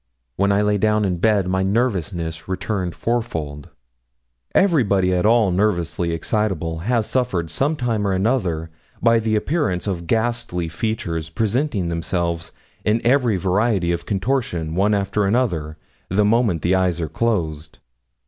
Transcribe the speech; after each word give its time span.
When 0.35 0.51
I 0.51 0.63
lay 0.63 0.79
down 0.79 1.05
in 1.05 1.17
bed 1.17 1.47
my 1.47 1.61
nervousness 1.61 2.47
returned 2.47 2.95
fourfold. 2.95 3.69
Everybody 4.55 5.13
at 5.13 5.27
all 5.27 5.51
nervously 5.51 6.11
excitable 6.11 6.79
has 6.79 7.05
suffered 7.05 7.51
some 7.51 7.75
time 7.75 8.07
or 8.07 8.11
another 8.11 8.71
by 8.99 9.19
the 9.19 9.35
appearance 9.35 9.85
of 9.85 10.07
ghastly 10.07 10.69
features 10.69 11.29
presenting 11.29 11.89
themselves 11.89 12.51
in 12.83 12.99
every 13.05 13.37
variety 13.37 13.91
of 13.91 14.07
contortion, 14.07 14.73
one 14.73 14.95
after 14.95 15.23
another, 15.25 15.77
the 16.09 16.25
moment 16.25 16.63
the 16.63 16.73
eyes 16.73 16.99
are 16.99 17.07
closed. 17.07 17.77